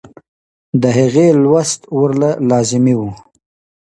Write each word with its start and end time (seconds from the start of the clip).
د 0.81 0.83
هغې 0.97 1.27
لوست 1.43 1.81
ورله 1.99 2.29
لازمي 2.49 2.95
وۀ- 2.99 3.09